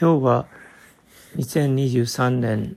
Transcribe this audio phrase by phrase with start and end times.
[0.00, 0.46] 今日は
[1.38, 2.76] 2023年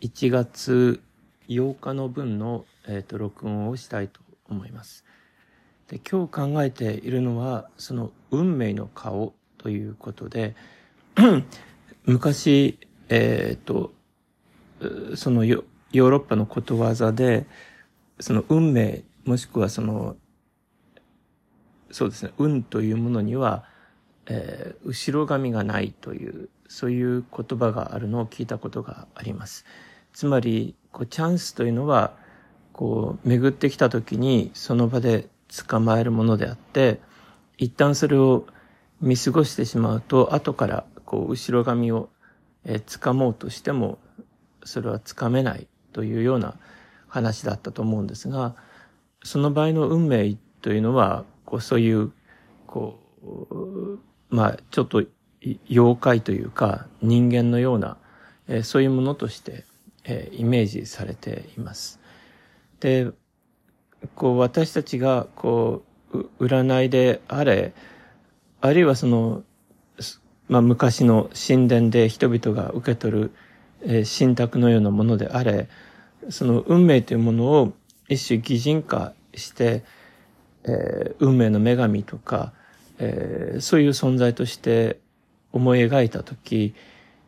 [0.00, 1.02] 1月
[1.46, 5.04] 8日の分の、えーと、録音をしたいと思います。
[5.88, 10.56] で今日考えているのはその運命の顔ということで
[12.06, 12.78] 昔、
[13.10, 13.92] えっ、ー、と
[15.14, 17.44] そのヨーロッパのことわざで
[18.18, 20.16] その運命もしくはその
[21.90, 23.70] そうですね運というものには
[24.26, 29.66] えー、後ろ髪がないという、そういう言葉があるのを聞いたことがあります。
[30.14, 32.14] つまり、こうチャンスというのは、
[32.72, 35.28] こう、巡ってきた時にその場で
[35.68, 36.98] 捕まえるものであって、
[37.58, 38.46] 一旦それを
[39.02, 42.08] 見過ごしてしまうと、後からこう、後ろ髪を、
[42.64, 43.98] え、掴もうとしても、
[44.64, 46.54] それは掴めないというような
[47.06, 48.56] 話だったと思うんですが、
[49.22, 52.12] その場合の運命というのは、こう、そういう、
[52.66, 55.02] こう、まあ、ちょっと
[55.68, 57.96] 妖怪というか人間のような、
[58.48, 59.64] えー、そういうものとして、
[60.04, 62.00] えー、イメージされています。
[62.80, 63.10] で、
[64.14, 67.72] こう私たちがこう占いであれ、
[68.60, 69.42] あるいはその、
[70.48, 73.32] まあ昔の神殿で人々が受け取る、
[73.82, 75.68] えー、信託のようなものであれ、
[76.30, 77.72] その運命というものを
[78.08, 79.84] 一種擬人化して、
[80.64, 82.52] えー、運命の女神とか、
[82.98, 85.00] えー、そういう存在として
[85.52, 86.74] 思い描いたとき、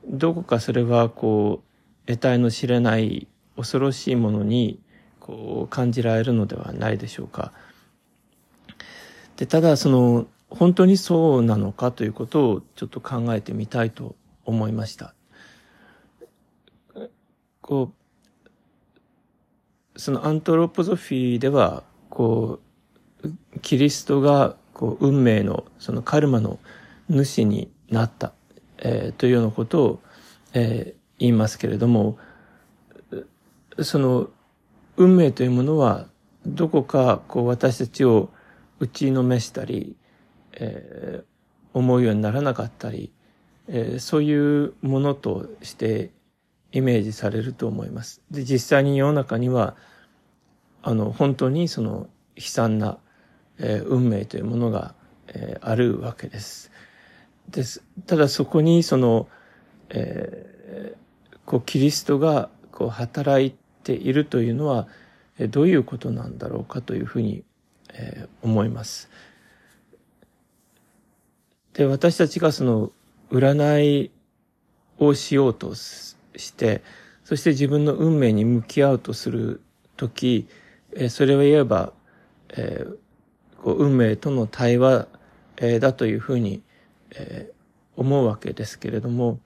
[0.06, 4.80] どこかそれはこう、得体の知れない恐ろしいものに
[5.20, 7.52] こう感じられるのではないでしょうか。
[9.36, 14.14] で、ただその、本当にそうなのかということをちょっと考えてみたいと
[14.44, 15.14] 思いました。
[17.60, 17.92] こ
[19.96, 22.60] う、そのアントロポゾフィーでは、こ
[23.22, 26.58] う、キリストがこう、運命の、そのカルマの
[27.08, 28.32] 主になった、
[28.78, 30.02] えー、というようなことを、
[30.52, 32.18] えー、言いますけれども、
[33.80, 34.28] その、
[34.96, 36.06] 運命というものは、
[36.46, 38.30] どこか、こう、私たちを
[38.78, 39.96] 打ちのめしたり、
[40.52, 41.24] えー、
[41.72, 43.12] 思うようにならなかったり、
[43.66, 46.12] えー、そういうものとして
[46.70, 48.22] イメージされると思います。
[48.30, 49.74] で、実際に世の中には、
[50.82, 52.98] あの、本当にその悲惨な
[53.58, 54.94] えー、運命というものが、
[55.28, 56.70] えー、あるわけです。
[57.50, 57.82] です。
[58.06, 59.28] ただそこにその、
[59.90, 64.88] えー、こうキリストがこう働いているというのは、
[65.38, 67.44] え、どういうことなんだろうかというふうに、
[67.92, 69.10] えー、思います。
[71.74, 72.92] で、私たちがその
[73.30, 74.10] 占い
[74.98, 76.16] をしようとし
[76.54, 76.82] て、
[77.24, 79.60] そして自分の運命に向き合うとする
[79.96, 80.46] とき、
[80.92, 81.92] えー、それは言えば、
[82.50, 82.96] えー、
[83.62, 85.08] こう運命との対話、
[85.56, 86.62] えー、だというふうに、
[87.16, 89.40] えー、思うわけですけれども、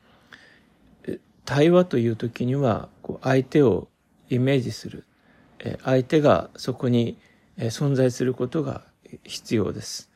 [1.48, 3.88] 対話という時には、こう相手を
[4.28, 5.04] イメージする。
[5.60, 7.16] えー、相手がそこに、
[7.56, 8.82] えー、存在することが
[9.24, 10.10] 必要です。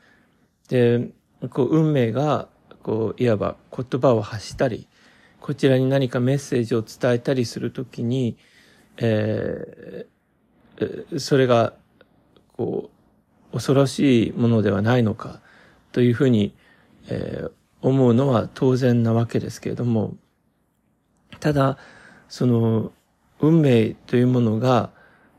[0.69, 1.09] で、
[1.49, 2.49] こう運命が、
[2.83, 4.89] こう、いわば言葉を発したり、
[5.41, 8.37] こちらに何かメッセージを伝えたりするときに、
[8.99, 11.73] えー、それが、
[12.57, 12.91] こ
[13.51, 15.41] う、恐ろしいものではないのか
[15.93, 16.55] というふうに、
[17.09, 20.17] えー、思うのは当然なわけですけれども、
[21.41, 21.79] ただ、
[22.29, 22.93] その、
[23.41, 24.91] 運命というものが、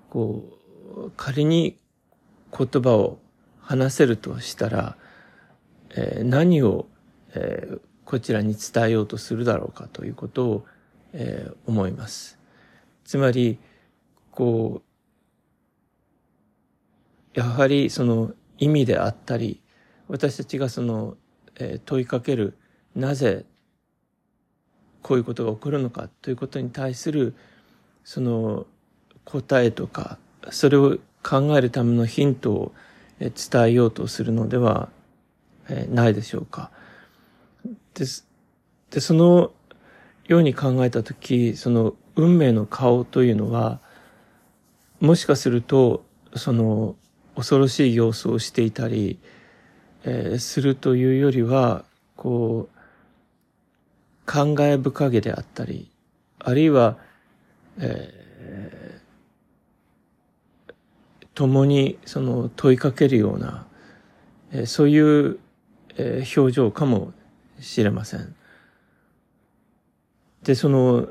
[0.10, 0.44] こ
[0.96, 1.80] う、仮に
[2.56, 3.20] 言葉を
[3.60, 4.98] 話せるとしたら、
[5.92, 6.88] えー、何を、
[7.34, 10.66] えー、こちらに伝えようとするだろうかということを、
[11.14, 12.38] えー、思います。
[13.06, 13.58] つまり、
[14.32, 14.82] こ
[17.36, 19.62] う、やはりその意味であったり、
[20.08, 21.18] 私たちがその、
[21.60, 22.58] えー、問いかける、
[22.96, 23.46] なぜ
[25.02, 27.36] こういうことが起こるのかということに対する、
[28.04, 28.66] その
[29.26, 30.18] 答えとか、
[30.50, 32.72] それを考えるためのヒントを
[33.20, 33.32] 伝
[33.64, 34.90] えようとするのでは
[35.90, 36.72] ないでしょうか。
[37.94, 38.28] です。
[38.92, 39.52] で、その
[40.28, 43.80] ように考えたとき、その運命の顔というのは、
[45.00, 46.06] もしかすると、
[46.36, 46.96] その
[47.36, 49.20] 恐ろしい様子をしていたり、
[50.04, 51.86] えー、するというよりは、
[52.16, 55.90] こう、考え深げであったり、
[56.40, 56.98] あるいは、
[57.80, 60.74] えー、
[61.34, 63.66] 共にその問いかけるような、
[64.52, 65.40] えー、そういう、
[65.98, 67.14] えー、表情かも
[67.60, 68.36] しれません。
[70.44, 71.08] で、その、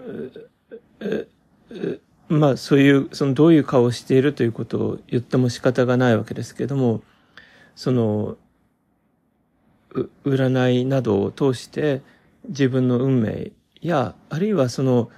[1.01, 7.03] えーまあそういう、そのどういう顔をしているということを言っても仕方がないわけですけれども、
[7.77, 8.39] その、
[10.25, 12.03] 占いなどを通して、
[12.49, 15.11] 自分の運命や、あるいはその、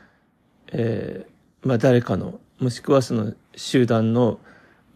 [0.73, 4.39] えー、まあ誰かの、もしくはその集団の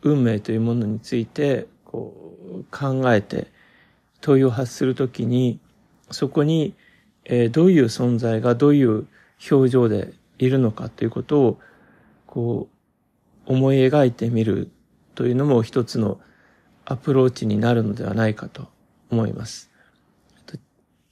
[0.02, 3.48] 運命というものについて、こう、考えて
[4.20, 5.60] 問いを発するときに、
[6.10, 6.74] そこに、
[7.24, 9.06] えー、どういう存在がどういう
[9.50, 11.60] 表情でいるのかということを、
[12.26, 12.68] こ
[13.46, 14.70] う、思い描いてみる
[15.14, 16.20] というのも一つの
[16.84, 18.68] アプローチになるのではないかと。
[19.10, 19.70] 思います。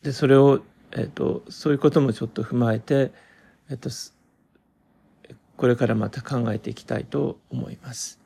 [0.03, 0.61] で、それを、
[0.93, 3.13] えっ、と、そういうこともちょっと踏まえて、
[3.69, 3.91] えっ、と、
[5.57, 8.21] これからまた考えていきたいと思います。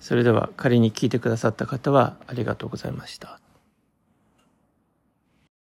[0.00, 3.40] それでは仮に聞いてくださった方はありがとうございました。